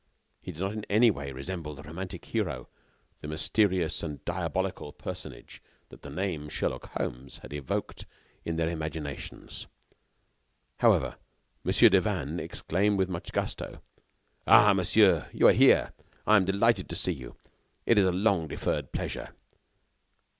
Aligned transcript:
He 0.41 0.51
did 0.51 0.61
not 0.61 0.73
in 0.73 0.83
any 0.89 1.11
way 1.11 1.31
resemble 1.31 1.75
the 1.75 1.83
romantic 1.83 2.25
hero, 2.25 2.67
the 3.19 3.27
mysterious 3.27 4.01
and 4.01 4.25
diabolical 4.25 4.91
personage 4.91 5.61
that 5.89 6.01
the 6.01 6.09
name 6.09 6.45
of 6.47 6.51
Sherlock 6.53 6.89
Holmes 6.97 7.37
had 7.43 7.53
evoked 7.53 8.07
in 8.43 8.55
their 8.55 8.67
imaginations. 8.71 9.67
However, 10.79 11.17
Mon. 11.63 11.73
Devanne 11.91 12.39
exclaimed 12.39 12.97
with 12.97 13.09
much 13.09 13.31
gusto: 13.31 13.83
"Ah! 14.47 14.73
monsieur, 14.73 15.29
you 15.33 15.47
are 15.47 15.53
here! 15.53 15.93
I 16.25 16.35
am 16.37 16.45
delighted 16.45 16.89
to 16.89 16.95
see 16.95 17.11
you. 17.13 17.35
It 17.85 17.99
is 17.99 18.05
a 18.05 18.11
long 18.11 18.47
deferred 18.47 18.91
pleasure. 18.91 19.35